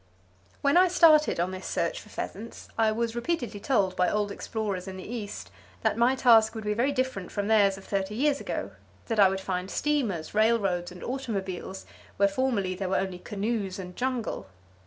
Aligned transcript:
When 0.63 0.77
I 0.77 0.87
started 0.87 1.39
on 1.39 1.51
this 1.51 1.67
search 1.67 2.01
for 2.01 2.09
pheasants 2.09 2.69
I 2.75 2.91
was 2.91 3.15
repeatedly 3.15 3.59
told 3.59 3.95
by 3.95 4.09
old 4.09 4.31
explorers 4.31 4.87
in 4.87 4.97
the 4.97 5.07
east 5.07 5.51
that 5.83 5.95
my 5.95 6.15
task 6.15 6.55
would 6.55 6.63
be 6.63 6.73
very 6.73 6.91
different 6.91 7.31
from 7.31 7.45
theirs 7.47 7.77
of 7.77 7.85
thirty 7.85 8.15
years 8.15 8.41
ago; 8.41 8.71
that 9.09 9.19
I 9.19 9.29
would 9.29 9.39
find 9.41 9.69
steamers, 9.69 10.33
railroads 10.33 10.91
and 10.91 11.03
automobiles 11.03 11.85
where 12.17 12.27
formerly 12.27 12.75
were 12.77 12.95
only 12.95 13.19
canoes 13.19 13.77
and 13.77 13.95
jungle. 13.95 14.47